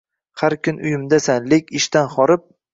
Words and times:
Har 0.43 0.55
kun 0.67 0.81
uyimdasan, 0.87 1.47
lek 1.53 1.71
ishdan 1.83 2.13
horib 2.19 2.53